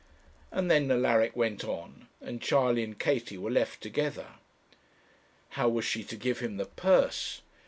And 0.51 0.71
then 0.71 0.89
Alaric 0.89 1.35
went 1.35 1.63
on, 1.63 2.07
and 2.21 2.41
Charley 2.41 2.83
and 2.83 2.97
Katie 2.97 3.37
were 3.37 3.51
left 3.51 3.81
together. 3.83 4.29
How 5.49 5.69
was 5.69 5.85
she 5.85 6.03
to 6.05 6.15
give 6.15 6.39
him 6.39 6.57
the 6.57 6.65
purse? 6.65 7.43